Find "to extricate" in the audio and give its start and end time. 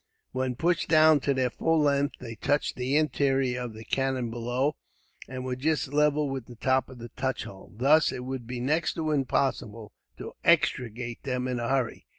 10.17-11.21